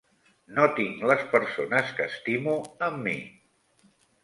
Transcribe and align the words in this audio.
No 0.53 0.63
tinc 0.79 1.03
les 1.11 1.21
persones 1.35 1.93
que 2.01 2.09
estimo 2.15 2.57
amb 2.91 3.01
mi. 3.11 3.17